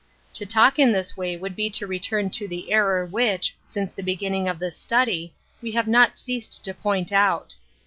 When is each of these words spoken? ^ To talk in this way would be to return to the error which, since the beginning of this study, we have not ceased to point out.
^ 0.29 0.33
To 0.33 0.47
talk 0.47 0.79
in 0.79 0.91
this 0.93 1.15
way 1.15 1.37
would 1.37 1.55
be 1.55 1.69
to 1.69 1.85
return 1.85 2.31
to 2.31 2.47
the 2.47 2.71
error 2.71 3.05
which, 3.05 3.55
since 3.65 3.93
the 3.93 4.01
beginning 4.01 4.47
of 4.47 4.57
this 4.57 4.75
study, 4.75 5.35
we 5.61 5.73
have 5.73 5.87
not 5.87 6.17
ceased 6.17 6.63
to 6.63 6.73
point 6.73 7.11
out. 7.11 7.53